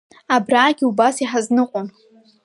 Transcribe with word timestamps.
Абраагьы 0.35 0.83
убас 0.89 1.15
иҳазныҟәон. 1.23 1.87